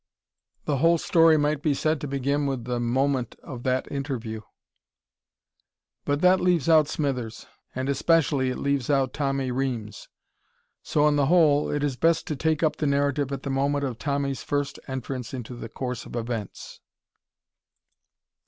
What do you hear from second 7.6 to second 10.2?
and especially it leaves out Tommy Reames.